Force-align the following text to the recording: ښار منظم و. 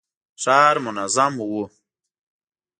ښار 0.41 0.75
منظم 0.85 1.35
و. 1.47 1.47